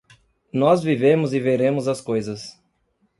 [0.51, 2.59] Nós vivemos e veremos as coisas.